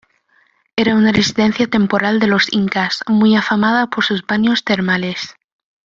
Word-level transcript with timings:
Era 0.75 0.95
una 0.95 1.11
residencia 1.11 1.67
temporal 1.67 2.19
de 2.19 2.25
los 2.25 2.51
incas, 2.51 3.03
muy 3.05 3.35
afamada 3.35 3.85
por 3.91 4.03
sus 4.03 4.25
baños 4.25 4.63
termales. 4.63 5.35